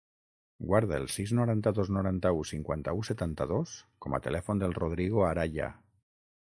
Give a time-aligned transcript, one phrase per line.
[0.69, 3.77] Guarda el sis, noranta-dos, noranta-u, cinquanta-u, setanta-dos
[4.07, 5.75] com a telèfon del Rodrigo Araya.